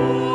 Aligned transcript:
you. 0.00 0.29